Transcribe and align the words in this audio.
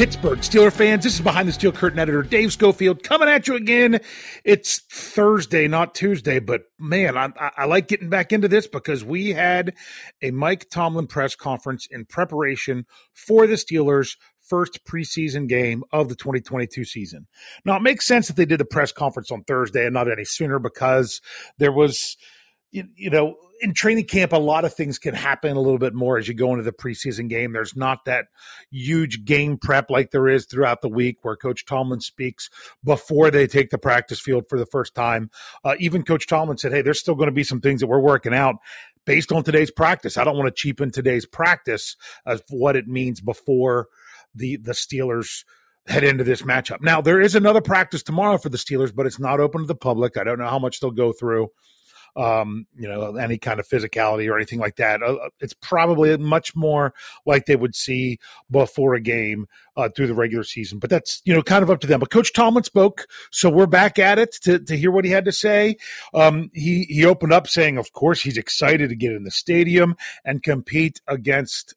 Pittsburgh 0.00 0.38
Steeler 0.38 0.72
fans, 0.72 1.04
this 1.04 1.12
is 1.12 1.20
behind 1.20 1.46
the 1.46 1.52
steel 1.52 1.72
curtain 1.72 1.98
editor 1.98 2.22
Dave 2.22 2.54
Schofield 2.54 3.02
coming 3.02 3.28
at 3.28 3.46
you 3.46 3.54
again. 3.54 4.00
It's 4.46 4.78
Thursday, 4.78 5.68
not 5.68 5.94
Tuesday, 5.94 6.38
but 6.38 6.62
man, 6.78 7.18
I, 7.18 7.28
I, 7.54 7.66
like 7.66 7.88
getting 7.88 8.08
back 8.08 8.32
into 8.32 8.48
this 8.48 8.66
because 8.66 9.04
we 9.04 9.34
had 9.34 9.74
a 10.22 10.30
Mike 10.30 10.70
Tomlin 10.70 11.06
press 11.06 11.36
conference 11.36 11.86
in 11.90 12.06
preparation 12.06 12.86
for 13.12 13.46
the 13.46 13.56
Steelers' 13.56 14.16
first 14.40 14.86
preseason 14.86 15.46
game 15.46 15.84
of 15.92 16.08
the 16.08 16.16
2022 16.16 16.82
season. 16.86 17.26
Now, 17.66 17.76
it 17.76 17.82
makes 17.82 18.06
sense 18.06 18.28
that 18.28 18.36
they 18.36 18.46
did 18.46 18.60
the 18.60 18.64
press 18.64 18.92
conference 18.92 19.30
on 19.30 19.44
Thursday 19.44 19.84
and 19.84 19.92
not 19.92 20.10
any 20.10 20.24
sooner 20.24 20.58
because 20.58 21.20
there 21.58 21.72
was, 21.72 22.16
you, 22.70 22.84
you 22.94 23.10
know, 23.10 23.36
in 23.60 23.74
training 23.74 24.06
camp, 24.06 24.32
a 24.32 24.38
lot 24.38 24.64
of 24.64 24.72
things 24.72 24.98
can 24.98 25.14
happen 25.14 25.56
a 25.56 25.60
little 25.60 25.78
bit 25.78 25.92
more 25.92 26.18
as 26.18 26.26
you 26.26 26.34
go 26.34 26.52
into 26.52 26.62
the 26.62 26.72
preseason 26.72 27.28
game. 27.28 27.52
There's 27.52 27.76
not 27.76 28.04
that 28.06 28.26
huge 28.70 29.24
game 29.24 29.58
prep 29.58 29.90
like 29.90 30.10
there 30.10 30.28
is 30.28 30.46
throughout 30.46 30.80
the 30.80 30.88
week 30.88 31.18
where 31.22 31.36
Coach 31.36 31.66
Tomlin 31.66 32.00
speaks 32.00 32.48
before 32.82 33.30
they 33.30 33.46
take 33.46 33.70
the 33.70 33.78
practice 33.78 34.20
field 34.20 34.44
for 34.48 34.58
the 34.58 34.66
first 34.66 34.94
time. 34.94 35.30
Uh, 35.64 35.74
even 35.78 36.04
Coach 36.04 36.26
Tomlin 36.26 36.58
said, 36.58 36.72
Hey, 36.72 36.82
there's 36.82 37.00
still 37.00 37.14
going 37.14 37.28
to 37.28 37.34
be 37.34 37.44
some 37.44 37.60
things 37.60 37.80
that 37.80 37.86
we're 37.86 38.00
working 38.00 38.34
out 38.34 38.56
based 39.04 39.32
on 39.32 39.42
today's 39.42 39.70
practice. 39.70 40.16
I 40.16 40.24
don't 40.24 40.36
want 40.36 40.48
to 40.48 40.54
cheapen 40.54 40.90
today's 40.90 41.26
practice 41.26 41.96
as 42.24 42.42
what 42.48 42.76
it 42.76 42.86
means 42.86 43.20
before 43.20 43.88
the, 44.34 44.56
the 44.56 44.72
Steelers 44.72 45.44
head 45.86 46.04
into 46.04 46.24
this 46.24 46.42
matchup. 46.42 46.80
Now, 46.80 47.00
there 47.00 47.20
is 47.20 47.34
another 47.34 47.60
practice 47.60 48.02
tomorrow 48.02 48.38
for 48.38 48.48
the 48.48 48.58
Steelers, 48.58 48.94
but 48.94 49.06
it's 49.06 49.18
not 49.18 49.40
open 49.40 49.62
to 49.62 49.66
the 49.66 49.74
public. 49.74 50.16
I 50.16 50.24
don't 50.24 50.38
know 50.38 50.48
how 50.48 50.58
much 50.58 50.80
they'll 50.80 50.90
go 50.90 51.12
through 51.12 51.48
um, 52.16 52.66
you 52.76 52.88
know, 52.88 53.16
any 53.16 53.38
kind 53.38 53.60
of 53.60 53.68
physicality 53.68 54.30
or 54.30 54.36
anything 54.36 54.58
like 54.58 54.76
that. 54.76 55.02
Uh, 55.02 55.30
it's 55.40 55.54
probably 55.54 56.16
much 56.16 56.54
more 56.54 56.94
like 57.26 57.46
they 57.46 57.56
would 57.56 57.74
see 57.74 58.18
before 58.50 58.94
a 58.94 59.00
game 59.00 59.46
uh, 59.76 59.88
through 59.88 60.06
the 60.06 60.14
regular 60.14 60.44
season. 60.44 60.78
But 60.78 60.90
that's 60.90 61.22
you 61.24 61.34
know 61.34 61.42
kind 61.42 61.62
of 61.62 61.70
up 61.70 61.80
to 61.80 61.86
them. 61.86 62.00
But 62.00 62.10
Coach 62.10 62.32
Tomlin 62.32 62.64
spoke, 62.64 63.06
so 63.30 63.50
we're 63.50 63.66
back 63.66 63.98
at 63.98 64.18
it 64.18 64.32
to 64.42 64.58
to 64.58 64.76
hear 64.76 64.90
what 64.90 65.04
he 65.04 65.10
had 65.10 65.24
to 65.24 65.32
say. 65.32 65.76
Um, 66.14 66.50
he 66.54 66.84
he 66.84 67.04
opened 67.04 67.32
up 67.32 67.48
saying, 67.48 67.78
of 67.78 67.92
course, 67.92 68.20
he's 68.20 68.38
excited 68.38 68.88
to 68.88 68.96
get 68.96 69.12
in 69.12 69.24
the 69.24 69.30
stadium 69.30 69.96
and 70.24 70.42
compete 70.42 71.00
against 71.06 71.74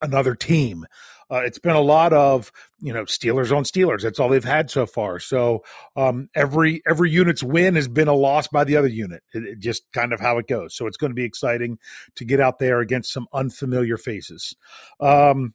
another 0.00 0.34
team. 0.34 0.86
Uh, 1.30 1.42
it's 1.44 1.58
been 1.58 1.76
a 1.76 1.80
lot 1.80 2.12
of 2.12 2.50
you 2.80 2.92
know 2.92 3.04
Steelers 3.04 3.54
on 3.54 3.64
Steelers. 3.64 4.02
That's 4.02 4.18
all 4.18 4.28
they've 4.28 4.44
had 4.44 4.70
so 4.70 4.86
far. 4.86 5.18
So 5.18 5.64
um, 5.96 6.28
every 6.34 6.82
every 6.86 7.10
unit's 7.10 7.42
win 7.42 7.74
has 7.74 7.88
been 7.88 8.08
a 8.08 8.14
loss 8.14 8.48
by 8.48 8.64
the 8.64 8.76
other 8.76 8.88
unit. 8.88 9.22
It, 9.34 9.44
it 9.44 9.58
just 9.58 9.82
kind 9.92 10.12
of 10.12 10.20
how 10.20 10.38
it 10.38 10.46
goes. 10.46 10.74
So 10.74 10.86
it's 10.86 10.96
going 10.96 11.10
to 11.10 11.14
be 11.14 11.24
exciting 11.24 11.78
to 12.16 12.24
get 12.24 12.40
out 12.40 12.58
there 12.58 12.80
against 12.80 13.12
some 13.12 13.26
unfamiliar 13.32 13.96
faces. 13.96 14.56
Um, 15.00 15.54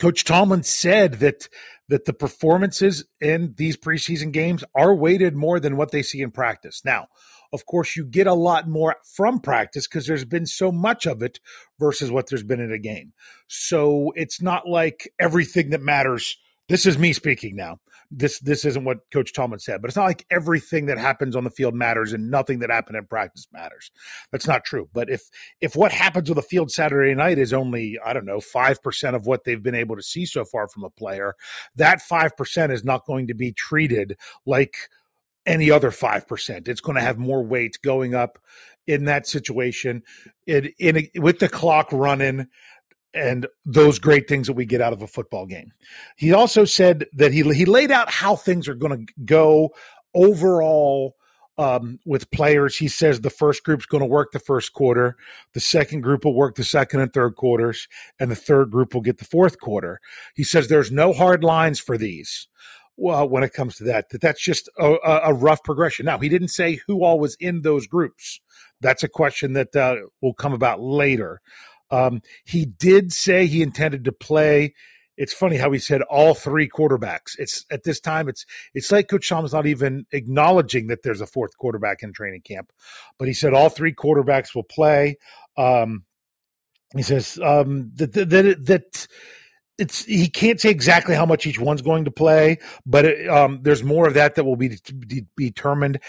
Coach 0.00 0.24
Tomlin 0.24 0.62
said 0.62 1.14
that 1.14 1.48
that 1.88 2.06
the 2.06 2.12
performances 2.12 3.04
in 3.20 3.54
these 3.56 3.76
preseason 3.76 4.32
games 4.32 4.64
are 4.74 4.94
weighted 4.94 5.36
more 5.36 5.60
than 5.60 5.76
what 5.76 5.90
they 5.90 6.02
see 6.02 6.22
in 6.22 6.30
practice. 6.30 6.82
Now, 6.84 7.08
of 7.52 7.66
course, 7.66 7.96
you 7.96 8.04
get 8.04 8.26
a 8.26 8.34
lot 8.34 8.68
more 8.68 8.96
from 9.14 9.40
practice 9.40 9.86
because 9.86 10.06
there's 10.06 10.24
been 10.24 10.46
so 10.46 10.70
much 10.70 11.06
of 11.06 11.22
it 11.22 11.40
versus 11.78 12.10
what 12.10 12.28
there's 12.28 12.42
been 12.42 12.60
in 12.60 12.72
a 12.72 12.78
game. 12.78 13.12
So 13.48 14.12
it's 14.14 14.40
not 14.40 14.68
like 14.68 15.10
everything 15.18 15.70
that 15.70 15.82
matters. 15.82 16.36
This 16.68 16.86
is 16.86 16.98
me 16.98 17.12
speaking 17.12 17.56
now. 17.56 17.78
This 18.12 18.40
this 18.40 18.64
isn't 18.64 18.84
what 18.84 19.08
Coach 19.12 19.32
Tomlin 19.32 19.60
said, 19.60 19.80
but 19.80 19.88
it's 19.88 19.96
not 19.96 20.06
like 20.06 20.26
everything 20.32 20.86
that 20.86 20.98
happens 20.98 21.36
on 21.36 21.44
the 21.44 21.50
field 21.50 21.74
matters 21.74 22.12
and 22.12 22.28
nothing 22.28 22.58
that 22.60 22.70
happened 22.70 22.96
in 22.96 23.06
practice 23.06 23.46
matters. 23.52 23.92
That's 24.32 24.48
not 24.48 24.64
true. 24.64 24.88
But 24.92 25.10
if 25.10 25.22
if 25.60 25.76
what 25.76 25.92
happens 25.92 26.28
on 26.28 26.34
the 26.34 26.42
field 26.42 26.72
Saturday 26.72 27.14
night 27.14 27.38
is 27.38 27.52
only 27.52 27.98
I 28.04 28.12
don't 28.12 28.26
know 28.26 28.40
five 28.40 28.82
percent 28.82 29.14
of 29.14 29.26
what 29.26 29.44
they've 29.44 29.62
been 29.62 29.76
able 29.76 29.94
to 29.94 30.02
see 30.02 30.26
so 30.26 30.44
far 30.44 30.66
from 30.66 30.82
a 30.82 30.90
player, 30.90 31.34
that 31.76 32.02
five 32.02 32.36
percent 32.36 32.72
is 32.72 32.84
not 32.84 33.06
going 33.06 33.28
to 33.28 33.34
be 33.34 33.52
treated 33.52 34.16
like 34.44 34.74
any 35.46 35.70
other 35.70 35.90
5%. 35.90 36.68
It's 36.68 36.80
going 36.80 36.96
to 36.96 37.02
have 37.02 37.18
more 37.18 37.42
weight 37.42 37.78
going 37.82 38.14
up 38.14 38.38
in 38.86 39.04
that 39.04 39.26
situation 39.26 40.02
in, 40.46 40.72
in 40.78 40.96
a, 40.98 41.10
with 41.16 41.38
the 41.38 41.48
clock 41.48 41.88
running 41.92 42.48
and 43.12 43.46
those 43.64 43.98
great 43.98 44.28
things 44.28 44.46
that 44.46 44.52
we 44.54 44.64
get 44.64 44.80
out 44.80 44.92
of 44.92 45.02
a 45.02 45.06
football 45.06 45.46
game. 45.46 45.72
He 46.16 46.32
also 46.32 46.64
said 46.64 47.06
that 47.14 47.32
he 47.32 47.42
he 47.54 47.64
laid 47.64 47.90
out 47.90 48.10
how 48.10 48.36
things 48.36 48.68
are 48.68 48.74
going 48.74 49.06
to 49.06 49.12
go 49.24 49.70
overall 50.14 51.16
um, 51.58 51.98
with 52.06 52.30
players. 52.30 52.76
He 52.76 52.88
says 52.88 53.20
the 53.20 53.28
first 53.28 53.64
group's 53.64 53.86
going 53.86 54.02
to 54.02 54.06
work 54.06 54.32
the 54.32 54.38
first 54.38 54.72
quarter, 54.72 55.16
the 55.52 55.60
second 55.60 56.02
group 56.02 56.24
will 56.24 56.34
work 56.34 56.54
the 56.54 56.64
second 56.64 57.00
and 57.00 57.12
third 57.12 57.36
quarters, 57.36 57.88
and 58.18 58.30
the 58.30 58.36
third 58.36 58.70
group 58.70 58.94
will 58.94 59.02
get 59.02 59.18
the 59.18 59.24
fourth 59.24 59.60
quarter. 59.60 60.00
He 60.34 60.44
says 60.44 60.68
there's 60.68 60.92
no 60.92 61.12
hard 61.12 61.44
lines 61.44 61.80
for 61.80 61.98
these 61.98 62.48
well, 63.00 63.28
when 63.28 63.42
it 63.42 63.54
comes 63.54 63.76
to 63.76 63.84
that, 63.84 64.10
that 64.10 64.20
that's 64.20 64.42
just 64.42 64.68
a, 64.78 64.96
a, 65.24 65.32
rough 65.32 65.64
progression. 65.64 66.04
Now, 66.04 66.18
he 66.18 66.28
didn't 66.28 66.48
say 66.48 66.80
who 66.86 67.02
all 67.02 67.18
was 67.18 67.34
in 67.40 67.62
those 67.62 67.86
groups. 67.86 68.40
That's 68.80 69.02
a 69.02 69.08
question 69.08 69.54
that 69.54 69.74
uh, 69.74 69.96
will 70.20 70.34
come 70.34 70.52
about 70.52 70.80
later. 70.80 71.40
Um, 71.90 72.20
he 72.44 72.66
did 72.66 73.12
say 73.12 73.46
he 73.46 73.62
intended 73.62 74.04
to 74.04 74.12
play. 74.12 74.74
It's 75.16 75.32
funny 75.32 75.56
how 75.56 75.72
he 75.72 75.78
said 75.78 76.02
all 76.02 76.34
three 76.34 76.68
quarterbacks. 76.68 77.38
It's 77.38 77.64
at 77.70 77.84
this 77.84 78.00
time, 78.00 78.28
it's 78.28 78.44
it's 78.74 78.92
like 78.92 79.08
Coach 79.08 79.28
Tomlin's 79.28 79.52
not 79.52 79.66
even 79.66 80.06
acknowledging 80.12 80.86
that 80.88 81.02
there's 81.02 81.20
a 81.20 81.26
fourth 81.26 81.56
quarterback 81.56 82.02
in 82.02 82.12
training 82.12 82.42
camp, 82.42 82.70
but 83.18 83.28
he 83.28 83.34
said 83.34 83.54
all 83.54 83.70
three 83.70 83.94
quarterbacks 83.94 84.54
will 84.54 84.62
play. 84.62 85.16
Um, 85.56 86.04
he 86.96 87.02
says 87.02 87.38
um, 87.42 87.92
that 87.96 88.12
that 88.12 88.64
that 88.66 89.06
it's 89.80 90.04
he 90.04 90.28
can't 90.28 90.60
say 90.60 90.70
exactly 90.70 91.14
how 91.14 91.26
much 91.26 91.46
each 91.46 91.58
one's 91.58 91.82
going 91.82 92.04
to 92.04 92.10
play, 92.10 92.58
but 92.84 93.04
it, 93.04 93.28
um, 93.28 93.60
there's 93.62 93.82
more 93.82 94.06
of 94.06 94.14
that 94.14 94.34
that 94.34 94.44
will 94.44 94.56
be, 94.56 94.78
be 95.08 95.24
determined 95.36 96.00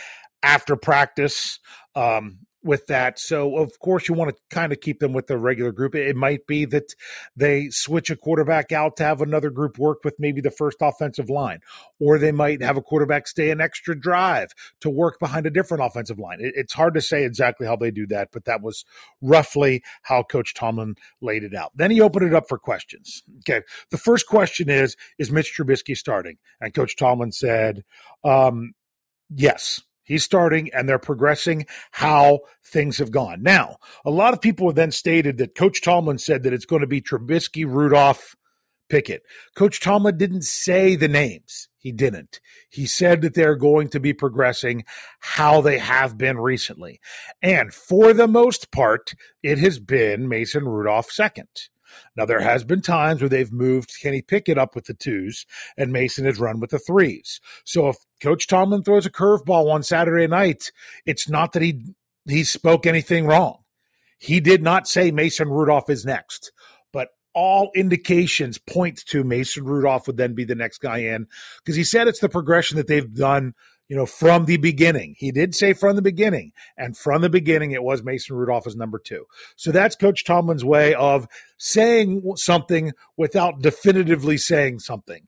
after 0.44 0.76
practice. 0.76 1.60
Um, 1.96 2.40
with 2.64 2.88
that. 2.88 3.20
So 3.20 3.58
of 3.58 3.80
course 3.80 4.08
you 4.08 4.14
want 4.14 4.36
to 4.36 4.42
kind 4.50 4.72
of 4.72 4.80
keep 4.80 5.00
them 5.00 5.14
with 5.14 5.28
the 5.28 5.38
regular 5.38 5.72
group. 5.72 5.96
It 5.96 6.16
might 6.16 6.46
be 6.46 6.66
that 6.66 6.94
they 7.36 7.70
switch 7.70 8.10
a 8.10 8.16
quarterback 8.16 8.72
out 8.72 8.98
to 8.98 9.04
have 9.04 9.22
another 9.22 9.50
group 9.50 9.78
work 9.78 10.04
with 10.04 10.16
maybe 10.20 10.42
the 10.42 10.52
first 10.52 10.78
offensive 10.82 11.30
line, 11.30 11.60
or 12.00 12.18
they 12.18 12.32
might 12.32 12.62
have 12.62 12.78
a 12.78 12.82
quarterback 12.82 13.28
stay 13.28 13.50
an 13.52 13.62
extra 13.62 14.00
drive 14.00 14.54
to 14.82 14.90
work 14.90 15.20
behind 15.20 15.46
a 15.46 15.52
different 15.52 15.84
offensive 15.84 16.20
line. 16.20 16.40
It, 16.40 16.54
it's 16.56 16.74
hard 16.74 16.94
to 16.94 17.02
say 17.02 17.24
exactly 17.24 17.66
how 17.66 17.76
they 17.76 17.92
do 17.92 18.08
that, 18.08 18.30
but 18.32 18.46
that 18.46 18.62
was 18.62 18.86
roughly 19.22 19.84
how 20.04 20.24
Coach 20.24 20.54
Tomlin 20.54 20.96
laid 21.22 21.44
it 21.44 21.56
out. 21.56 21.72
Then 21.76 21.92
he 21.92 22.02
opened 22.02 22.28
it 22.28 22.34
up 22.34 22.48
for 22.48 22.58
questions. 22.58 23.24
Okay, 23.40 23.66
the 23.90 23.98
first 23.98 24.28
question 24.28 24.70
is: 24.70 24.96
Is 25.18 25.32
Mitch 25.32 25.54
Trubisky 25.58 25.98
starting? 25.98 26.38
And 26.60 26.74
Coach 26.74 26.96
Tomlin 26.96 27.32
said, 27.32 27.84
um, 28.24 28.74
"Yes." 29.34 29.82
He's 30.04 30.24
starting 30.24 30.70
and 30.74 30.88
they're 30.88 31.00
progressing 31.00 31.66
how 31.92 32.40
things 32.64 32.98
have 32.98 33.12
gone. 33.12 33.44
Now, 33.44 33.78
a 34.06 34.12
lot 34.12 34.34
of 34.34 34.42
people 34.42 34.68
have 34.68 34.76
then 34.76 34.92
stated 34.92 35.38
that 35.38 35.56
Coach 35.56 35.82
Tomlin 35.82 36.18
said 36.18 36.44
that 36.44 36.54
it's 36.54 36.66
going 36.66 36.82
to 36.82 36.88
be 36.88 37.02
Trubisky, 37.02 37.66
Rudolph, 37.66 38.36
Pickett. 38.90 39.24
Coach 39.56 39.80
Tomlin 39.80 40.18
didn't 40.18 40.44
say 40.44 40.96
the 40.96 41.08
names. 41.08 41.70
He 41.78 41.92
didn't. 41.92 42.42
He 42.70 42.86
said 42.86 43.22
that 43.22 43.34
they're 43.34 43.56
going 43.56 43.88
to 43.90 44.00
be 44.00 44.14
progressing 44.14 44.84
how 45.20 45.62
they 45.62 45.80
have 45.80 46.18
been 46.18 46.38
recently. 46.38 47.00
And 47.42 47.74
for 47.74 48.14
the 48.14 48.28
most 48.28 48.72
part, 48.72 49.14
it 49.42 49.58
has 49.60 49.80
been 49.80 50.28
Mason 50.28 50.66
Rudolph 50.66 51.10
second. 51.10 51.48
Now, 52.16 52.26
there 52.26 52.42
has 52.42 52.64
been 52.64 52.82
times 52.82 53.22
where 53.22 53.30
they've 53.30 53.52
moved 53.52 53.94
Kenny 54.02 54.22
Pickett 54.22 54.58
up 54.58 54.76
with 54.76 54.86
the 54.86 54.94
twos 54.94 55.46
and 55.78 55.92
Mason 55.92 56.26
has 56.26 56.40
run 56.40 56.60
with 56.60 56.72
the 56.72 56.80
threes. 56.80 57.40
So 57.64 57.90
if 57.90 57.98
Coach 58.22 58.48
Tomlin 58.48 58.84
throws 58.84 59.06
a 59.06 59.12
curveball 59.12 59.72
on 59.72 59.84
Saturday 59.84 60.28
night, 60.28 60.72
it's 61.06 61.30
not 61.30 61.54
that 61.54 61.62
he 61.62 61.94
he 62.28 62.44
spoke 62.44 62.86
anything 62.86 63.26
wrong. 63.26 63.64
He 64.20 64.40
did 64.40 64.62
not 64.62 64.88
say 64.88 65.10
Mason 65.10 65.50
Rudolph 65.50 65.90
is 65.90 66.06
next 66.06 66.52
but 66.92 67.10
all 67.34 67.72
indications 67.76 68.58
point 68.58 69.04
to 69.08 69.24
Mason 69.24 69.64
Rudolph 69.64 70.08
would 70.08 70.18
then 70.18 70.34
be 70.34 70.44
the 70.44 70.56
next 70.56 70.80
guy 70.80 71.00
in 71.00 71.28
because 71.58 71.76
he 71.76 71.84
said 71.84 72.08
it's 72.08 72.20
the 72.20 72.30
progression 72.30 72.78
that 72.78 72.88
they've 72.88 73.14
done, 73.14 73.54
you 73.92 73.98
know, 73.98 74.06
from 74.06 74.46
the 74.46 74.56
beginning. 74.56 75.16
He 75.18 75.34
did 75.34 75.54
say 75.54 75.74
from 75.74 75.98
the 75.98 76.02
beginning, 76.02 76.54
and 76.78 76.96
from 76.96 77.22
the 77.22 77.30
beginning, 77.30 77.72
it 77.72 77.84
was 77.84 78.04
Mason 78.04 78.38
Rudolph 78.38 78.66
as 78.66 78.74
number 78.74 78.98
two. 78.98 79.26
So 79.58 79.74
that's 79.74 79.98
Coach 79.98 80.24
Tomlin's 80.24 80.64
way 80.64 80.94
of 80.94 81.28
saying 81.58 82.24
something 82.38 82.94
without 83.18 83.60
definitively 83.60 84.38
saying 84.38 84.80
something. 84.80 85.28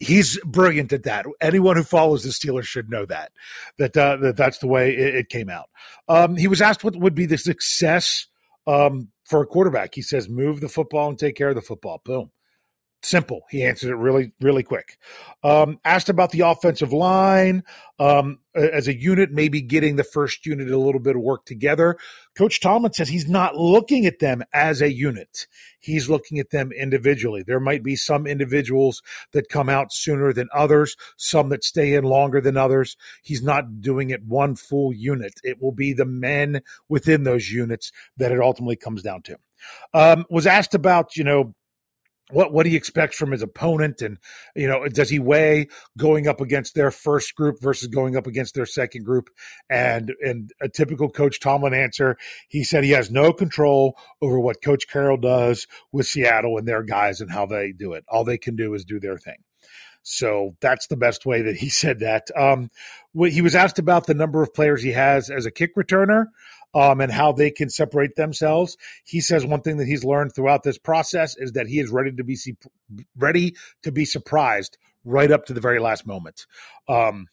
He's 0.00 0.40
brilliant 0.44 0.92
at 0.92 1.04
that. 1.04 1.26
Anyone 1.40 1.76
who 1.76 1.84
follows 1.84 2.24
the 2.24 2.30
Steelers 2.30 2.64
should 2.64 2.90
know 2.90 3.06
that 3.06 3.30
that, 3.78 3.96
uh, 3.96 4.16
that 4.16 4.36
that's 4.36 4.58
the 4.58 4.66
way 4.66 4.96
it, 4.96 5.14
it 5.14 5.28
came 5.28 5.48
out. 5.48 5.70
Um, 6.08 6.34
he 6.34 6.48
was 6.48 6.60
asked 6.60 6.82
what 6.82 6.96
would 6.96 7.14
be 7.14 7.26
the 7.26 7.38
success 7.38 8.26
um, 8.66 9.12
for 9.22 9.40
a 9.40 9.46
quarterback. 9.46 9.94
He 9.94 10.02
says, 10.02 10.28
move 10.28 10.60
the 10.60 10.68
football 10.68 11.10
and 11.10 11.16
take 11.18 11.36
care 11.36 11.50
of 11.50 11.54
the 11.54 11.62
football. 11.62 12.02
Boom. 12.04 12.32
Simple. 13.00 13.42
He 13.48 13.62
answered 13.62 13.90
it 13.90 13.96
really, 13.96 14.32
really 14.40 14.64
quick. 14.64 14.98
Um, 15.44 15.78
asked 15.84 16.08
about 16.08 16.32
the 16.32 16.40
offensive 16.40 16.92
line 16.92 17.62
um, 18.00 18.40
as 18.56 18.88
a 18.88 18.98
unit, 18.98 19.30
maybe 19.30 19.60
getting 19.60 19.94
the 19.94 20.02
first 20.02 20.44
unit 20.44 20.68
a 20.68 20.78
little 20.78 21.00
bit 21.00 21.14
of 21.14 21.22
work 21.22 21.44
together. 21.44 21.96
Coach 22.36 22.60
Tomlin 22.60 22.92
says 22.92 23.08
he's 23.08 23.28
not 23.28 23.54
looking 23.54 24.04
at 24.04 24.18
them 24.18 24.42
as 24.52 24.82
a 24.82 24.92
unit. 24.92 25.46
He's 25.78 26.10
looking 26.10 26.40
at 26.40 26.50
them 26.50 26.72
individually. 26.72 27.44
There 27.46 27.60
might 27.60 27.84
be 27.84 27.94
some 27.94 28.26
individuals 28.26 29.00
that 29.32 29.48
come 29.48 29.68
out 29.68 29.92
sooner 29.92 30.32
than 30.32 30.48
others, 30.52 30.96
some 31.16 31.50
that 31.50 31.62
stay 31.62 31.94
in 31.94 32.02
longer 32.02 32.40
than 32.40 32.56
others. 32.56 32.96
He's 33.22 33.44
not 33.44 33.80
doing 33.80 34.10
it 34.10 34.24
one 34.24 34.56
full 34.56 34.92
unit. 34.92 35.34
It 35.44 35.62
will 35.62 35.72
be 35.72 35.92
the 35.92 36.04
men 36.04 36.62
within 36.88 37.22
those 37.22 37.48
units 37.48 37.92
that 38.16 38.32
it 38.32 38.40
ultimately 38.40 38.76
comes 38.76 39.02
down 39.02 39.22
to. 39.22 39.38
Um, 39.94 40.24
was 40.30 40.46
asked 40.46 40.74
about, 40.74 41.16
you 41.16 41.24
know, 41.24 41.54
what 42.30 42.52
what 42.52 42.66
he 42.66 42.76
expects 42.76 43.16
from 43.16 43.32
his 43.32 43.42
opponent? 43.42 44.02
And 44.02 44.18
you 44.54 44.66
know 44.66 44.86
does 44.88 45.10
he 45.10 45.18
weigh 45.18 45.68
going 45.96 46.28
up 46.28 46.40
against 46.40 46.74
their 46.74 46.90
first 46.90 47.34
group 47.34 47.60
versus 47.60 47.88
going 47.88 48.16
up 48.16 48.26
against 48.26 48.54
their 48.54 48.66
second 48.66 49.04
group? 49.04 49.30
And 49.70 50.12
and 50.20 50.52
a 50.60 50.68
typical 50.68 51.10
coach 51.10 51.40
Tomlin 51.40 51.74
answer 51.74 52.16
he 52.48 52.64
said 52.64 52.84
he 52.84 52.90
has 52.90 53.10
no 53.10 53.32
control 53.32 53.98
over 54.20 54.38
what 54.38 54.62
coach 54.62 54.88
Carroll 54.88 55.16
does 55.16 55.66
with 55.92 56.06
Seattle 56.06 56.58
and 56.58 56.66
their 56.66 56.82
guys 56.82 57.20
and 57.20 57.30
how 57.30 57.46
they 57.46 57.72
do 57.72 57.92
it. 57.92 58.04
All 58.08 58.24
they 58.24 58.38
can 58.38 58.56
do 58.56 58.74
is 58.74 58.84
do 58.84 59.00
their 59.00 59.18
thing. 59.18 59.38
So 60.02 60.56
that's 60.60 60.86
the 60.86 60.96
best 60.96 61.26
way 61.26 61.42
that 61.42 61.56
he 61.56 61.68
said 61.70 62.00
that. 62.00 62.28
Um 62.36 62.70
he 63.26 63.42
was 63.42 63.54
asked 63.54 63.78
about 63.78 64.06
the 64.06 64.14
number 64.14 64.42
of 64.42 64.54
players 64.54 64.82
he 64.82 64.92
has 64.92 65.30
as 65.30 65.46
a 65.46 65.50
kick 65.50 65.74
returner 65.76 66.26
um, 66.74 67.00
and 67.00 67.10
how 67.10 67.32
they 67.32 67.50
can 67.50 67.70
separate 67.70 68.16
themselves. 68.16 68.76
He 69.04 69.20
says 69.20 69.44
one 69.44 69.62
thing 69.62 69.78
that 69.78 69.86
he's 69.86 70.04
learned 70.04 70.34
throughout 70.34 70.62
this 70.62 70.78
process 70.78 71.36
is 71.36 71.52
that 71.52 71.66
he 71.66 71.78
is 71.78 71.90
ready 71.90 72.12
to 72.12 72.24
be 72.24 72.36
ready 73.16 73.54
to 73.82 73.92
be 73.92 74.04
surprised 74.04 74.78
right 75.04 75.30
up 75.30 75.46
to 75.46 75.54
the 75.54 75.60
very 75.60 75.80
last 75.80 76.06
moment. 76.06 76.46
Um, 76.88 77.28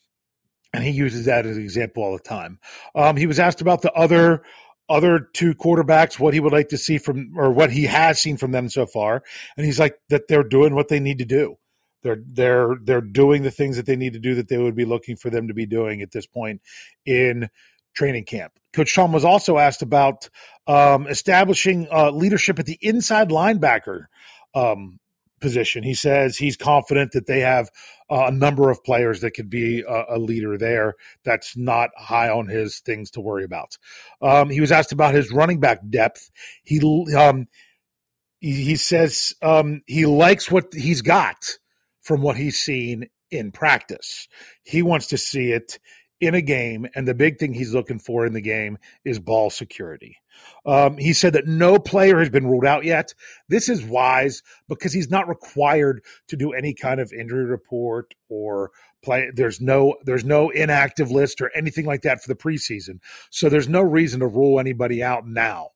and 0.74 0.84
he 0.84 0.92
uses 0.92 1.26
that 1.26 1.46
as 1.46 1.58
an 1.58 1.64
example 1.64 2.04
all 2.04 2.14
the 2.14 2.24
time. 2.24 2.60
Um, 2.94 3.16
he 3.16 3.28
was 3.28 3.40
asked 3.40 3.62
about 3.62 3.82
the 3.82 3.92
other 3.94 4.44
other 4.88 5.20
two 5.34 5.56
quarterbacks, 5.56 6.20
what 6.20 6.34
he 6.34 6.40
would 6.40 6.54
like 6.54 6.70
to 6.70 6.78
see 6.78 7.00
from 7.00 7.34
or 7.38 7.52
what 7.52 7.72
he 7.72 7.86
has 7.86 8.20
seen 8.20 8.38
from 8.38 8.52
them 8.52 8.70
so 8.70 8.86
far, 8.86 9.24
and 9.58 9.66
he's 9.66 9.80
like 9.80 9.98
that 10.10 10.28
they're 10.28 10.44
doing 10.44 10.76
what 10.76 10.90
they 10.90 11.00
need 11.00 11.20
to 11.20 11.26
do. 11.26 11.58
They're 12.04 12.22
they're 12.24 12.76
they're 12.84 13.02
doing 13.02 13.42
the 13.42 13.52
things 13.52 13.78
that 13.78 13.88
they 13.88 13.96
need 13.96 14.14
to 14.14 14.20
do 14.20 14.36
that 14.36 14.48
they 14.48 14.58
would 14.58 14.76
be 14.76 14.86
looking 14.86 15.16
for 15.16 15.30
them 15.30 15.48
to 15.48 15.56
be 15.56 15.66
doing 15.66 16.02
at 16.02 16.12
this 16.12 16.28
point 16.28 16.62
in 17.06 17.50
training 17.96 18.26
camp. 18.26 18.54
Coach 18.74 18.94
Tom 18.94 19.12
was 19.12 19.26
also 19.26 19.58
asked 19.58 19.82
about 19.82 20.30
um, 20.68 21.08
establishing 21.08 21.88
uh, 21.92 22.12
leadership 22.12 22.60
at 22.60 22.66
the 22.66 22.78
inside 22.82 23.30
linebacker 23.30 24.06
um, 24.54 25.00
position. 25.40 25.84
He 25.84 25.94
says 25.94 26.38
he's 26.38 26.58
confident 26.58 27.12
that 27.14 27.28
they 27.28 27.42
have 27.42 27.70
uh, 28.10 28.26
a 28.28 28.32
number 28.32 28.70
of 28.70 28.84
players 28.84 29.22
that 29.22 29.32
could 29.32 29.50
be 29.50 29.82
a, 29.82 30.06
a, 30.16 30.18
leader 30.18 30.58
there. 30.58 30.96
That's 31.24 31.56
not 31.56 31.92
high 31.98 32.30
on 32.30 32.48
his 32.48 32.80
things 32.80 33.12
to 33.12 33.22
worry 33.22 33.44
about. 33.44 33.78
Um, 34.22 34.50
he 34.50 34.62
was 34.62 34.72
asked 34.72 34.92
about 34.92 35.14
his 35.14 35.32
running 35.32 35.60
back 35.60 35.80
depth. 35.90 36.30
He 36.64 36.80
um, 37.16 37.48
he, 38.40 38.76
says 38.76 39.34
um, 39.42 39.82
he 39.88 40.06
likes 40.06 40.52
what 40.52 40.74
he's 40.74 41.02
got 41.02 41.58
from 42.02 42.22
what 42.22 42.38
he's 42.38 42.60
seen 42.60 43.10
in 43.32 43.52
practice. 43.52 44.28
He 44.64 44.82
wants 44.82 45.08
to 45.08 45.18
see 45.18 45.52
it 45.52 45.80
in 46.26 46.36
a 46.36 46.42
game, 46.42 46.88
and 46.96 47.08
the 47.08 47.14
big 47.14 47.40
thing 47.40 47.54
he's 47.54 47.74
looking 47.74 48.00
for 48.00 48.26
in 48.26 48.34
the 48.34 48.42
game 48.42 48.78
is 49.04 49.20
ball 49.20 49.50
security. 49.50 50.18
Um, 50.66 50.98
he 50.98 51.14
said 51.14 51.34
that 51.34 51.48
no 51.48 51.80
player 51.80 52.20
has 52.20 52.30
been 52.30 52.48
ruled 52.48 52.66
out 52.66 52.84
yet. 52.84 53.14
This 53.48 53.70
is 53.70 53.84
wise 53.84 54.44
because 54.68 54.94
he's 54.94 55.10
not 55.10 55.28
required 55.28 56.04
to 56.28 56.36
do 56.36 56.54
any 56.54 56.74
kind 56.74 57.00
of 57.00 57.14
injury 57.14 57.46
report 57.46 58.14
or 58.30 58.72
play. 59.04 59.30
There's 59.34 59.62
no 59.62 59.96
there's 60.04 60.26
no 60.26 60.50
inactive 60.50 61.12
list 61.12 61.42
or 61.42 61.52
anything 61.56 61.86
like 61.86 62.02
that 62.02 62.22
for 62.22 62.28
the 62.28 62.36
preseason, 62.36 63.00
so 63.30 63.50
there's 63.50 63.70
no 63.70 63.82
reason 63.82 64.20
to 64.20 64.28
rule 64.28 64.60
anybody 64.60 65.04
out 65.04 65.28
now. 65.28 65.70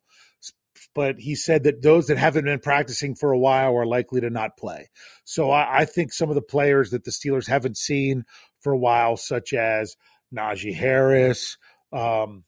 But 0.96 1.20
he 1.20 1.36
said 1.36 1.64
that 1.64 1.82
those 1.82 2.08
that 2.08 2.18
haven't 2.18 2.46
been 2.46 2.60
practicing 2.60 3.16
for 3.16 3.32
a 3.32 3.38
while 3.38 3.76
are 3.76 3.86
likely 3.86 4.22
to 4.22 4.30
not 4.30 4.58
play. 4.58 4.90
So 5.24 5.52
I, 5.52 5.82
I 5.82 5.86
think 5.86 6.12
some 6.12 6.30
of 6.30 6.36
the 6.36 6.42
players 6.42 6.92
that 6.92 7.04
the 7.04 7.12
Steelers 7.12 7.48
haven't 7.48 7.78
seen 7.78 8.26
for 8.62 8.74
a 8.74 8.78
while, 8.78 9.16
such 9.16 9.54
as 9.54 9.96
Najee 10.36 10.76
Harris. 10.76 11.58
Um, 11.92 12.44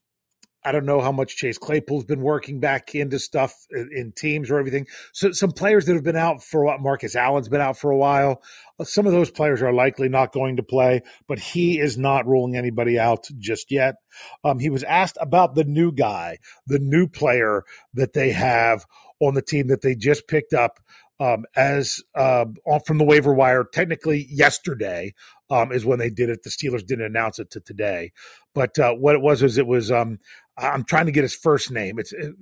I 0.63 0.71
don't 0.71 0.85
know 0.85 1.01
how 1.01 1.11
much 1.11 1.37
Chase 1.37 1.57
Claypool's 1.57 2.05
been 2.05 2.21
working 2.21 2.59
back 2.59 2.93
into 2.93 3.17
stuff 3.17 3.55
in, 3.71 3.89
in, 3.95 4.11
teams 4.11 4.51
or 4.51 4.59
everything. 4.59 4.85
So 5.11 5.31
some 5.31 5.51
players 5.51 5.85
that 5.85 5.95
have 5.95 6.03
been 6.03 6.15
out 6.15 6.43
for 6.43 6.63
while. 6.63 6.77
Marcus 6.77 7.15
Allen's 7.15 7.49
been 7.49 7.61
out 7.61 7.77
for 7.77 7.89
a 7.89 7.97
while. 7.97 8.43
Uh, 8.79 8.83
some 8.83 9.07
of 9.07 9.11
those 9.11 9.31
players 9.31 9.63
are 9.63 9.73
likely 9.73 10.07
not 10.07 10.31
going 10.31 10.57
to 10.57 10.63
play, 10.63 11.01
but 11.27 11.39
he 11.39 11.79
is 11.79 11.97
not 11.97 12.27
ruling 12.27 12.55
anybody 12.55 12.99
out 12.99 13.27
just 13.39 13.71
yet. 13.71 13.95
Um, 14.43 14.59
he 14.59 14.69
was 14.69 14.83
asked 14.83 15.17
about 15.19 15.55
the 15.55 15.63
new 15.63 15.91
guy, 15.91 16.37
the 16.67 16.79
new 16.79 17.07
player 17.07 17.63
that 17.95 18.13
they 18.13 18.29
have 18.31 18.85
on 19.19 19.33
the 19.33 19.41
team 19.41 19.67
that 19.67 19.81
they 19.81 19.95
just 19.95 20.27
picked 20.27 20.53
up 20.53 20.79
um, 21.21 21.45
as 21.55 22.01
uh, 22.15 22.45
from 22.85 22.97
the 22.97 23.03
waiver 23.03 23.33
wire. 23.33 23.63
Technically, 23.63 24.25
yesterday 24.29 25.13
um, 25.51 25.71
is 25.71 25.85
when 25.85 25.99
they 25.99 26.09
did 26.09 26.29
it. 26.29 26.41
The 26.41 26.49
Steelers 26.49 26.85
didn't 26.85 27.05
announce 27.05 27.37
it 27.37 27.51
to 27.51 27.59
today, 27.59 28.11
but 28.55 28.77
uh, 28.79 28.93
what 28.93 29.15
it 29.15 29.21
was 29.21 29.43
is 29.43 29.57
it 29.57 29.67
was. 29.67 29.91
Um, 29.91 30.19
I'm 30.57 30.83
trying 30.83 31.05
to 31.05 31.11
get 31.11 31.23
his 31.23 31.33
first 31.33 31.71
name. 31.71 31.97
It's 31.97 32.11
it, 32.11 32.33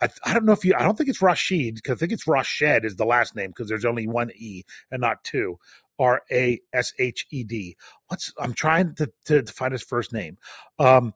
I, 0.00 0.08
I, 0.24 0.32
don't 0.32 0.44
know 0.44 0.52
if 0.52 0.64
you. 0.64 0.74
I 0.78 0.82
don't 0.82 0.96
think 0.96 1.10
it's 1.10 1.20
Rashid 1.20 1.74
because 1.74 1.92
I 1.92 1.98
think 1.98 2.12
it's 2.12 2.24
Rashed 2.24 2.84
is 2.84 2.96
the 2.96 3.04
last 3.04 3.36
name 3.36 3.50
because 3.50 3.68
there's 3.68 3.84
only 3.84 4.06
one 4.06 4.30
e 4.34 4.62
and 4.90 5.00
not 5.00 5.24
two. 5.24 5.58
R 5.98 6.22
A 6.30 6.60
S 6.72 6.92
H 6.98 7.26
E 7.30 7.44
D. 7.44 7.76
What's 8.08 8.32
I'm 8.38 8.54
trying 8.54 8.94
to, 8.96 9.10
to, 9.26 9.42
to 9.42 9.52
find 9.52 9.72
his 9.72 9.82
first 9.82 10.12
name, 10.12 10.38
um, 10.78 11.14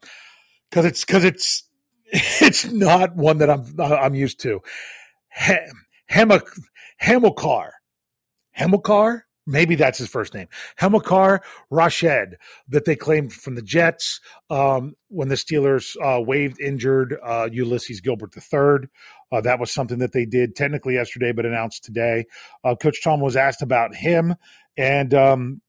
because 0.69 0.85
it's 0.85 1.05
because 1.05 1.25
it's 1.25 1.69
it's 2.13 2.65
not 2.67 3.17
one 3.17 3.39
that 3.39 3.51
I'm 3.51 3.65
I'm 3.81 4.15
used 4.15 4.41
to. 4.41 4.61
Hem, 6.09 6.33
Hamilcar. 6.99 7.71
Hamilcar? 8.53 9.23
Maybe 9.47 9.77
that's 9.77 9.99
his 9.99 10.11
first 10.11 10.35
name. 10.35 10.49
Hamilcar 10.77 11.41
Rashed, 11.73 12.35
that 12.69 12.85
they 12.85 12.95
claimed 12.95 13.33
from 13.33 13.55
the 13.55 13.63
Jets 13.63 14.21
um, 14.51 14.95
when 15.09 15.29
the 15.29 15.37
Steelers 15.37 15.97
uh, 16.05 16.21
waived 16.21 16.61
injured 16.61 17.17
uh, 17.25 17.49
Ulysses 17.51 18.03
Gilbert 18.03 18.37
III. 18.37 18.89
Uh, 19.33 19.41
that 19.41 19.59
was 19.59 19.71
something 19.71 20.01
that 20.01 20.13
they 20.13 20.27
did 20.27 20.55
technically 20.55 20.95
yesterday, 20.95 21.33
but 21.33 21.47
announced 21.47 21.83
today. 21.83 22.27
Uh, 22.63 22.75
Coach 22.75 23.03
Tom 23.03 23.21
was 23.21 23.37
asked 23.37 23.63
about 23.63 23.95
him, 23.95 24.35
and 24.77 25.15
um, 25.15 25.63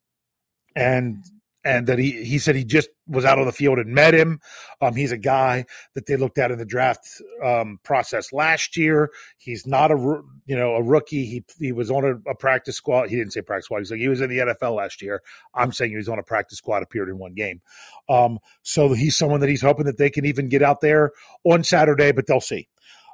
and 0.76 1.24
and 1.64 1.88
that 1.88 2.00
he 2.00 2.24
he 2.24 2.40
said 2.40 2.56
he 2.56 2.64
just 2.64 2.90
was 3.08 3.26
out 3.26 3.40
on 3.40 3.46
the 3.46 3.52
field 3.52 3.80
and 3.80 3.94
met 3.94 4.14
him. 4.14 4.40
Um, 4.82 4.96
he's 4.96 5.12
a 5.12 5.18
guy 5.18 5.66
that 5.94 6.06
they 6.06 6.16
looked 6.16 6.38
at 6.38 6.52
in 6.52 6.58
the 6.58 6.66
draft 6.66 7.22
um, 7.44 7.80
process 7.84 8.32
last 8.32 8.78
year. 8.78 9.10
He's 9.38 9.68
not 9.68 9.92
a 9.92 9.96
you 10.46 10.56
know 10.56 10.76
a 10.76 10.84
rookie. 10.84 11.26
He 11.26 11.44
he 11.60 11.72
was 11.72 11.92
on 11.92 12.06
a, 12.06 12.30
a, 12.30 12.36
practice 12.36 12.78
squad. 12.78 13.10
He 13.10 13.18
didn't 13.18 13.34
say 13.34 13.42
practice 13.42 13.66
squad. 13.66 13.80
He's 13.80 13.92
like 13.92 14.00
he 14.00 14.08
was 14.08 14.22
in 14.22 14.30
the 14.30 14.38
NFL 14.38 14.76
last 14.76 15.02
year. 15.02 15.22
I'm 15.54 15.74
saying 15.74 15.92
he 15.92 15.98
was 15.98 16.10
on 16.10 16.20
a 16.20 16.24
practice 16.24 16.58
squad. 16.58 16.84
Appeared 16.84 17.10
in 17.10 17.18
one 17.18 17.34
game. 17.34 17.62
Um, 18.08 18.40
so 18.64 18.94
he's 18.94 19.18
someone 19.18 19.42
that 19.42 19.50
he's 19.50 19.62
hoping 19.62 19.86
that 19.86 19.98
they 19.98 20.10
can 20.10 20.26
even 20.26 20.50
get 20.50 20.64
out 20.64 20.82
there 20.82 21.12
on 21.44 21.64
Saturday, 21.64 22.12
but 22.12 22.26
they'll 22.26 22.42
see. 22.42 22.68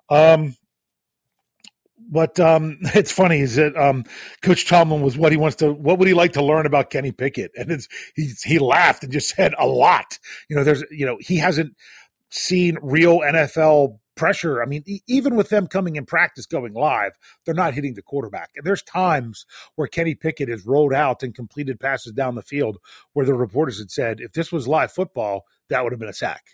Um, 0.09 0.55
But 1.97 2.39
um, 2.39 2.77
it's 2.81 3.11
funny 3.11 3.39
is 3.39 3.55
that 3.55 3.75
um, 3.75 4.05
Coach 4.41 4.67
Tomlin 4.67 5.01
was 5.01 5.17
what 5.17 5.31
he 5.31 5.37
wants 5.37 5.57
to. 5.57 5.71
What 5.71 5.99
would 5.99 6.07
he 6.07 6.13
like 6.13 6.33
to 6.33 6.43
learn 6.43 6.65
about 6.65 6.89
Kenny 6.89 7.11
Pickett? 7.11 7.51
And 7.55 7.71
it's 7.71 7.87
he 8.15 8.31
he 8.43 8.59
laughed 8.59 9.03
and 9.03 9.11
just 9.11 9.35
said 9.35 9.53
a 9.57 9.67
lot. 9.67 10.19
You 10.49 10.55
know, 10.55 10.63
there's 10.63 10.83
you 10.91 11.05
know 11.05 11.17
he 11.19 11.37
hasn't 11.37 11.75
seen 12.29 12.77
real 12.81 13.19
NFL 13.19 13.99
pressure. 14.15 14.61
I 14.61 14.65
mean, 14.65 14.83
even 15.07 15.35
with 15.35 15.49
them 15.49 15.67
coming 15.67 15.95
in 15.97 16.05
practice 16.05 16.45
going 16.45 16.73
live, 16.73 17.11
they're 17.45 17.53
not 17.53 17.73
hitting 17.73 17.93
the 17.93 18.01
quarterback. 18.01 18.51
And 18.55 18.65
there's 18.65 18.81
times 18.81 19.45
where 19.75 19.87
Kenny 19.87 20.15
Pickett 20.15 20.49
has 20.49 20.65
rolled 20.65 20.93
out 20.93 21.21
and 21.21 21.35
completed 21.35 21.79
passes 21.79 22.13
down 22.13 22.35
the 22.35 22.41
field 22.41 22.77
where 23.13 23.25
the 23.25 23.33
reporters 23.33 23.79
had 23.79 23.91
said, 23.91 24.19
if 24.19 24.31
this 24.31 24.51
was 24.51 24.67
live 24.67 24.91
football, 24.91 25.43
that 25.69 25.83
would 25.83 25.91
have 25.91 25.99
been 25.99 26.09
a 26.09 26.13
sack. 26.13 26.45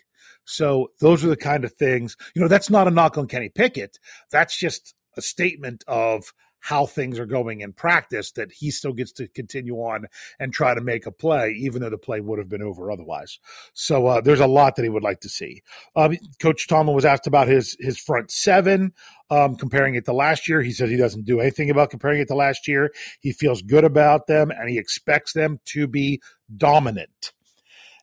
So 0.44 0.90
those 1.00 1.24
are 1.24 1.28
the 1.28 1.36
kind 1.36 1.64
of 1.64 1.72
things, 1.72 2.16
you 2.34 2.42
know, 2.42 2.48
that's 2.48 2.70
not 2.70 2.88
a 2.88 2.90
knock 2.90 3.16
on 3.16 3.28
Kenny 3.28 3.48
Pickett. 3.48 3.98
That's 4.30 4.58
just 4.58 4.94
a 5.16 5.22
statement 5.22 5.84
of 5.86 6.32
how 6.62 6.86
things 6.86 7.18
are 7.18 7.26
going 7.26 7.60
in 7.60 7.72
practice 7.72 8.30
that 8.32 8.52
he 8.52 8.70
still 8.70 8.92
gets 8.92 9.10
to 9.10 9.26
continue 9.26 9.74
on 9.78 10.06
and 10.38 10.52
try 10.52 10.72
to 10.72 10.80
make 10.80 11.06
a 11.06 11.10
play, 11.10 11.50
even 11.58 11.82
though 11.82 11.90
the 11.90 11.98
play 11.98 12.20
would 12.20 12.38
have 12.38 12.48
been 12.48 12.62
over 12.62 12.90
otherwise. 12.90 13.40
So 13.74 14.06
uh, 14.06 14.20
there's 14.20 14.40
a 14.40 14.46
lot 14.46 14.76
that 14.76 14.84
he 14.84 14.88
would 14.88 15.02
like 15.02 15.20
to 15.20 15.28
see. 15.28 15.62
Um, 15.96 16.16
Coach 16.40 16.68
Tomlin 16.68 16.94
was 16.94 17.04
asked 17.04 17.26
about 17.26 17.48
his 17.48 17.76
his 17.80 17.98
front 17.98 18.30
seven, 18.30 18.92
um, 19.28 19.56
comparing 19.56 19.96
it 19.96 20.04
to 20.04 20.12
last 20.12 20.48
year. 20.48 20.62
He 20.62 20.72
said 20.72 20.88
he 20.88 20.96
doesn't 20.96 21.24
do 21.24 21.40
anything 21.40 21.68
about 21.68 21.90
comparing 21.90 22.20
it 22.20 22.28
to 22.28 22.36
last 22.36 22.68
year. 22.68 22.92
He 23.20 23.32
feels 23.32 23.60
good 23.60 23.84
about 23.84 24.28
them 24.28 24.52
and 24.52 24.70
he 24.70 24.78
expects 24.78 25.32
them 25.32 25.58
to 25.66 25.88
be 25.88 26.22
dominant. 26.56 27.32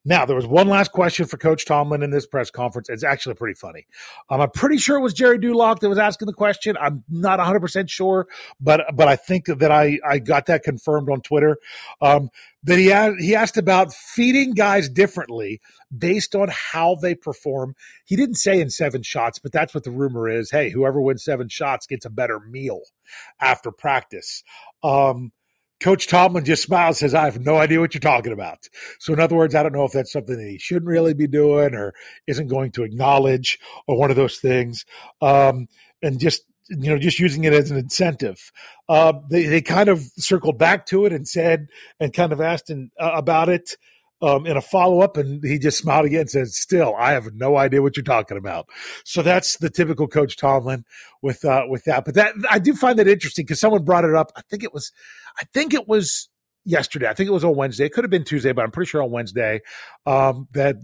Now, 0.05 0.25
there 0.25 0.35
was 0.35 0.47
one 0.47 0.67
last 0.67 0.91
question 0.91 1.25
for 1.25 1.37
Coach 1.37 1.65
Tomlin 1.65 2.03
in 2.03 2.09
this 2.09 2.25
press 2.25 2.49
conference. 2.49 2.89
It's 2.89 3.03
actually 3.03 3.35
pretty 3.35 3.55
funny. 3.55 3.85
Um, 4.29 4.41
I'm 4.41 4.51
pretty 4.51 4.77
sure 4.77 4.97
it 4.97 5.01
was 5.01 5.13
Gerry 5.13 5.37
Dulac 5.37 5.79
that 5.79 5.89
was 5.89 5.97
asking 5.97 6.27
the 6.27 6.33
question. 6.33 6.77
I'm 6.79 7.03
not 7.09 7.39
100% 7.39 7.89
sure, 7.89 8.27
but 8.61 8.85
but 8.93 9.07
I 9.07 9.15
think 9.17 9.45
that 9.47 9.71
I, 9.71 9.99
I 10.07 10.19
got 10.19 10.45
that 10.45 10.63
confirmed 10.63 11.09
on 11.09 11.21
Twitter. 11.21 11.57
Um, 12.01 12.29
that 12.63 12.77
he, 12.77 12.87
had, 12.87 13.13
he 13.19 13.35
asked 13.35 13.57
about 13.57 13.93
feeding 13.93 14.51
guys 14.53 14.89
differently 14.89 15.61
based 15.95 16.35
on 16.35 16.49
how 16.51 16.95
they 16.95 17.15
perform. 17.15 17.73
He 18.03 18.15
didn't 18.15 18.35
say 18.35 18.59
in 18.59 18.69
seven 18.69 19.01
shots, 19.01 19.39
but 19.39 19.51
that's 19.51 19.73
what 19.73 19.85
the 19.85 19.91
rumor 19.91 20.27
is. 20.27 20.51
Hey, 20.51 20.69
whoever 20.69 21.01
wins 21.01 21.23
seven 21.23 21.47
shots 21.47 21.87
gets 21.87 22.05
a 22.05 22.09
better 22.09 22.39
meal 22.39 22.81
after 23.39 23.71
practice. 23.71 24.43
Um, 24.83 25.31
Coach 25.79 26.07
Tomlin 26.07 26.45
just 26.45 26.63
smiles, 26.63 26.99
says, 26.99 27.13
I 27.13 27.25
have 27.25 27.39
no 27.39 27.57
idea 27.57 27.79
what 27.79 27.93
you're 27.93 27.99
talking 27.99 28.33
about. 28.33 28.67
So, 28.99 29.13
in 29.13 29.19
other 29.19 29.35
words, 29.35 29.55
I 29.55 29.63
don't 29.63 29.73
know 29.73 29.85
if 29.85 29.93
that's 29.93 30.11
something 30.11 30.37
that 30.37 30.49
he 30.49 30.57
shouldn't 30.57 30.87
really 30.87 31.13
be 31.13 31.27
doing 31.27 31.73
or 31.73 31.93
isn't 32.27 32.47
going 32.47 32.71
to 32.73 32.83
acknowledge 32.83 33.59
or 33.87 33.97
one 33.97 34.09
of 34.09 34.17
those 34.17 34.37
things. 34.37 34.85
Um, 35.21 35.67
and 36.01 36.19
just, 36.19 36.43
you 36.69 36.89
know, 36.89 36.99
just 36.99 37.19
using 37.19 37.45
it 37.45 37.53
as 37.53 37.71
an 37.71 37.77
incentive. 37.77 38.51
Uh, 38.87 39.13
they, 39.29 39.45
they 39.45 39.61
kind 39.61 39.89
of 39.89 40.01
circled 40.17 40.57
back 40.57 40.85
to 40.87 41.05
it 41.05 41.13
and 41.13 41.27
said, 41.27 41.67
and 41.99 42.13
kind 42.13 42.31
of 42.31 42.41
asked 42.41 42.69
in, 42.69 42.91
uh, 42.99 43.11
about 43.13 43.49
it 43.49 43.75
um, 44.21 44.45
in 44.45 44.57
a 44.57 44.61
follow 44.61 45.01
up, 45.01 45.17
and 45.17 45.43
he 45.43 45.57
just 45.57 45.77
smiled 45.77 46.05
again 46.05 46.21
and 46.21 46.29
said, 46.29 46.47
"Still, 46.49 46.95
I 46.97 47.11
have 47.11 47.33
no 47.33 47.57
idea 47.57 47.81
what 47.81 47.95
you're 47.95 48.03
talking 48.03 48.37
about." 48.37 48.67
So 49.05 49.21
that's 49.21 49.57
the 49.57 49.69
typical 49.69 50.07
Coach 50.07 50.35
Tomlin 50.35 50.83
with 51.21 51.45
uh, 51.45 51.63
with 51.69 51.85
that. 51.85 52.05
But 52.05 52.15
that 52.15 52.33
I 52.49 52.59
do 52.59 52.73
find 52.73 52.99
that 52.99 53.07
interesting 53.07 53.45
because 53.45 53.59
someone 53.59 53.83
brought 53.83 54.03
it 54.03 54.15
up. 54.15 54.31
I 54.35 54.41
think 54.49 54.63
it 54.63 54.73
was, 54.73 54.91
I 55.39 55.45
think 55.53 55.73
it 55.73 55.87
was 55.87 56.29
yesterday. 56.65 57.07
I 57.07 57.13
think 57.13 57.29
it 57.29 57.33
was 57.33 57.43
on 57.43 57.55
Wednesday. 57.55 57.85
It 57.85 57.93
could 57.93 58.03
have 58.03 58.11
been 58.11 58.23
Tuesday, 58.23 58.51
but 58.51 58.63
I'm 58.63 58.71
pretty 58.71 58.89
sure 58.89 59.01
on 59.01 59.11
Wednesday 59.11 59.61
um, 60.05 60.47
that 60.53 60.75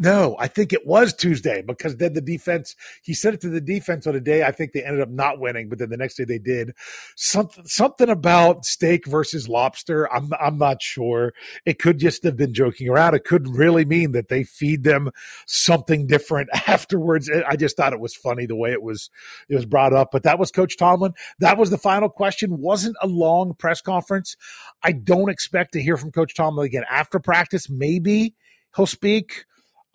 no, 0.00 0.36
I 0.38 0.46
think 0.46 0.72
it 0.72 0.86
was 0.86 1.12
Tuesday 1.12 1.60
because 1.60 1.96
then 1.96 2.12
the 2.12 2.20
defense, 2.20 2.76
he 3.02 3.14
said 3.14 3.34
it 3.34 3.40
to 3.40 3.48
the 3.48 3.60
defense 3.60 4.06
on 4.06 4.14
a 4.14 4.20
day. 4.20 4.44
I 4.44 4.52
think 4.52 4.72
they 4.72 4.84
ended 4.84 5.00
up 5.00 5.08
not 5.08 5.40
winning, 5.40 5.68
but 5.68 5.80
then 5.80 5.90
the 5.90 5.96
next 5.96 6.14
day 6.14 6.24
they 6.24 6.38
did. 6.38 6.72
Something, 7.16 7.66
something 7.66 8.08
about 8.08 8.64
steak 8.64 9.06
versus 9.06 9.48
lobster. 9.48 10.10
I'm, 10.12 10.30
I'm 10.40 10.56
not 10.56 10.80
sure. 10.82 11.34
It 11.66 11.80
could 11.80 11.98
just 11.98 12.22
have 12.22 12.36
been 12.36 12.54
joking 12.54 12.88
around. 12.88 13.14
It 13.14 13.24
could 13.24 13.48
really 13.48 13.84
mean 13.84 14.12
that 14.12 14.28
they 14.28 14.44
feed 14.44 14.84
them 14.84 15.10
something 15.46 16.06
different 16.06 16.48
afterwards. 16.68 17.28
I 17.48 17.56
just 17.56 17.76
thought 17.76 17.92
it 17.92 17.98
was 17.98 18.14
funny 18.14 18.46
the 18.46 18.54
way 18.54 18.70
it 18.70 18.82
was, 18.82 19.10
it 19.48 19.56
was 19.56 19.66
brought 19.66 19.92
up, 19.92 20.10
but 20.12 20.22
that 20.22 20.38
was 20.38 20.52
Coach 20.52 20.76
Tomlin. 20.76 21.12
That 21.40 21.58
was 21.58 21.70
the 21.70 21.78
final 21.78 22.08
question. 22.08 22.58
Wasn't 22.58 22.96
a 23.02 23.08
long 23.08 23.54
press 23.54 23.80
conference. 23.80 24.36
I 24.80 24.92
don't 24.92 25.28
expect 25.28 25.72
to 25.72 25.82
hear 25.82 25.96
from 25.96 26.12
Coach 26.12 26.36
Tomlin 26.36 26.66
again 26.66 26.84
after 26.88 27.18
practice. 27.18 27.68
Maybe 27.68 28.36
he'll 28.76 28.86
speak 28.86 29.44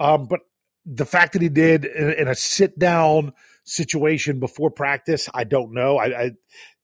um, 0.04 0.26
but 0.26 0.42
the 0.86 1.06
fact 1.06 1.34
that 1.34 1.42
he 1.42 1.48
did 1.48 1.86
in, 1.86 2.12
in 2.14 2.28
a 2.28 2.36
sit 2.36 2.78
down 2.78 3.32
situation 3.64 4.42
before 4.42 4.70
practice, 4.70 5.30
I 5.34 5.46
don't 5.46 5.74
know. 5.74 5.98
I, 5.98 6.06
I, 6.06 6.32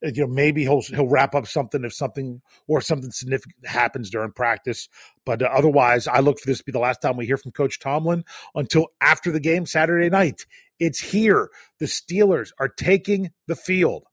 you 0.01 0.21
know, 0.21 0.27
maybe 0.27 0.61
he'll 0.63 0.81
he'll 0.81 1.09
wrap 1.09 1.35
up 1.35 1.45
something 1.45 1.83
if 1.83 1.93
something 1.93 2.41
or 2.67 2.79
something 2.79 3.11
significant 3.11 3.67
happens 3.67 4.09
during 4.09 4.31
practice. 4.31 4.87
But 5.25 5.41
uh, 5.41 5.49
otherwise, 5.51 6.07
I 6.07 6.21
look 6.21 6.39
for 6.39 6.47
this 6.47 6.59
to 6.59 6.63
be 6.63 6.71
the 6.71 6.79
last 6.79 7.01
time 7.01 7.17
we 7.17 7.25
hear 7.25 7.35
from 7.35 7.51
Coach 7.51 7.79
Tomlin 7.79 8.23
until 8.55 8.87
after 9.01 9.31
the 9.31 9.41
game 9.41 9.65
Saturday 9.65 10.09
night. 10.09 10.45
It's 10.79 11.01
here. 11.01 11.49
The 11.79 11.87
Steelers 11.87 12.51
are 12.57 12.69
taking 12.69 13.31
the 13.47 13.57
field 13.57 14.05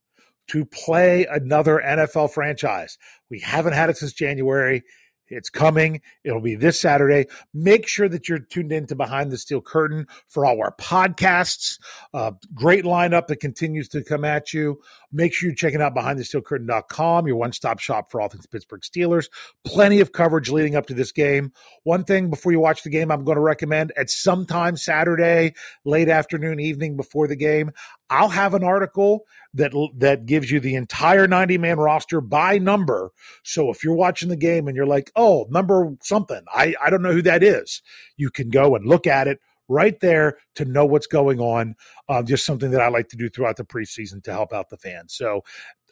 to 0.48 0.64
play 0.64 1.26
another 1.26 1.80
NFL 1.84 2.32
franchise. 2.32 2.98
We 3.30 3.38
haven't 3.38 3.74
had 3.74 3.88
it 3.88 3.98
since 3.98 4.12
January. 4.12 4.82
It's 5.28 5.50
coming. 5.50 6.00
It'll 6.24 6.40
be 6.40 6.54
this 6.54 6.80
Saturday. 6.80 7.26
Make 7.52 7.88
sure 7.88 8.08
that 8.08 8.28
you're 8.28 8.38
tuned 8.38 8.72
in 8.72 8.86
to 8.86 8.94
Behind 8.94 9.30
the 9.30 9.38
Steel 9.38 9.60
Curtain 9.60 10.06
for 10.28 10.46
all 10.46 10.60
our 10.60 10.72
podcasts. 10.72 11.78
Uh, 12.14 12.32
great 12.54 12.84
lineup 12.84 13.26
that 13.28 13.40
continues 13.40 13.88
to 13.90 14.04
come 14.04 14.24
at 14.24 14.52
you. 14.52 14.80
Make 15.12 15.32
sure 15.32 15.48
you're 15.48 15.56
checking 15.56 15.80
out 15.80 15.94
BehindTheSteelCurtain.com, 15.94 17.26
your 17.26 17.36
one 17.36 17.52
stop 17.52 17.78
shop 17.78 18.10
for 18.10 18.20
all 18.20 18.28
things 18.28 18.46
Pittsburgh 18.46 18.82
Steelers. 18.82 19.28
Plenty 19.64 20.00
of 20.00 20.12
coverage 20.12 20.50
leading 20.50 20.76
up 20.76 20.86
to 20.86 20.94
this 20.94 21.12
game. 21.12 21.52
One 21.84 22.04
thing 22.04 22.30
before 22.30 22.52
you 22.52 22.60
watch 22.60 22.82
the 22.82 22.90
game, 22.90 23.10
I'm 23.10 23.24
going 23.24 23.36
to 23.36 23.42
recommend 23.42 23.92
at 23.96 24.10
some 24.10 24.46
time 24.46 24.76
Saturday, 24.76 25.54
late 25.84 26.08
afternoon, 26.08 26.60
evening 26.60 26.96
before 26.96 27.28
the 27.28 27.36
game, 27.36 27.72
I'll 28.08 28.28
have 28.28 28.54
an 28.54 28.62
article 28.64 29.24
that 29.54 29.72
that 29.96 30.26
gives 30.26 30.50
you 30.50 30.60
the 30.60 30.74
entire 30.74 31.26
90 31.26 31.58
man 31.58 31.78
roster 31.78 32.20
by 32.20 32.58
number. 32.58 33.10
So 33.42 33.70
if 33.70 33.82
you're 33.82 33.94
watching 33.94 34.28
the 34.28 34.36
game 34.36 34.68
and 34.68 34.76
you're 34.76 34.86
like, 34.86 35.10
"Oh, 35.16 35.46
number 35.50 35.96
something, 36.02 36.42
I 36.52 36.74
I 36.80 36.90
don't 36.90 37.02
know 37.02 37.12
who 37.12 37.22
that 37.22 37.42
is," 37.42 37.82
you 38.16 38.30
can 38.30 38.50
go 38.50 38.76
and 38.76 38.86
look 38.86 39.06
at 39.06 39.28
it 39.28 39.40
right 39.68 39.98
there 40.00 40.38
to 40.54 40.64
know 40.64 40.84
what's 40.86 41.08
going 41.08 41.40
on. 41.40 41.74
Uh, 42.08 42.22
just 42.22 42.46
something 42.46 42.70
that 42.70 42.80
I 42.80 42.88
like 42.88 43.08
to 43.08 43.16
do 43.16 43.28
throughout 43.28 43.56
the 43.56 43.64
preseason 43.64 44.22
to 44.24 44.32
help 44.32 44.52
out 44.52 44.70
the 44.70 44.76
fans. 44.76 45.14
So 45.14 45.42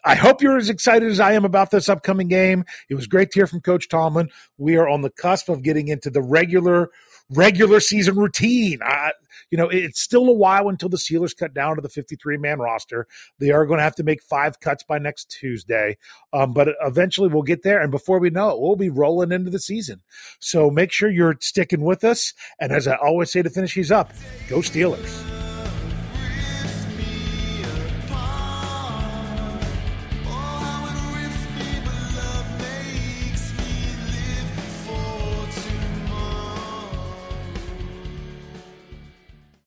I 0.04 0.14
hope 0.14 0.42
you're 0.42 0.58
as 0.58 0.68
excited 0.68 1.10
as 1.10 1.18
I 1.18 1.32
am 1.32 1.44
about 1.44 1.70
this 1.70 1.88
upcoming 1.88 2.28
game. 2.28 2.64
It 2.90 2.94
was 2.94 3.06
great 3.06 3.30
to 3.30 3.38
hear 3.40 3.46
from 3.46 3.62
Coach 3.62 3.88
Tomlin. 3.88 4.28
We 4.58 4.76
are 4.76 4.88
on 4.88 5.00
the 5.00 5.10
cusp 5.10 5.48
of 5.48 5.62
getting 5.62 5.88
into 5.88 6.10
the 6.10 6.22
regular 6.22 6.90
regular 7.30 7.80
season 7.80 8.16
routine. 8.16 8.80
I, 8.82 9.12
you 9.50 9.58
know, 9.58 9.68
it's 9.68 10.00
still 10.00 10.28
a 10.28 10.32
while 10.32 10.68
until 10.68 10.88
the 10.88 10.96
Steelers 10.96 11.36
cut 11.36 11.54
down 11.54 11.76
to 11.76 11.82
the 11.82 11.88
53 11.88 12.36
man 12.38 12.58
roster. 12.58 13.06
They 13.38 13.50
are 13.50 13.66
going 13.66 13.78
to 13.78 13.84
have 13.84 13.96
to 13.96 14.02
make 14.02 14.22
five 14.22 14.60
cuts 14.60 14.82
by 14.82 14.98
next 14.98 15.30
Tuesday, 15.30 15.96
um, 16.32 16.52
but 16.52 16.68
eventually 16.82 17.28
we'll 17.28 17.42
get 17.42 17.62
there. 17.62 17.80
And 17.80 17.90
before 17.90 18.18
we 18.18 18.30
know 18.30 18.50
it, 18.50 18.60
we'll 18.60 18.76
be 18.76 18.90
rolling 18.90 19.32
into 19.32 19.50
the 19.50 19.58
season. 19.58 20.02
So 20.40 20.70
make 20.70 20.92
sure 20.92 21.10
you're 21.10 21.36
sticking 21.40 21.82
with 21.82 22.04
us. 22.04 22.34
And 22.60 22.72
as 22.72 22.88
I 22.88 22.96
always 22.96 23.30
say 23.30 23.42
to 23.42 23.50
finish 23.50 23.74
these 23.74 23.92
up, 23.92 24.12
go 24.48 24.58
Steelers. 24.58 25.43